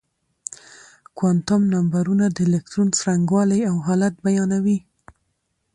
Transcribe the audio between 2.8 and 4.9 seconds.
څرنګوالی او حالت بيانوي.